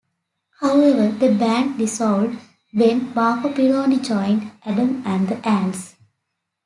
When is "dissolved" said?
1.77-2.39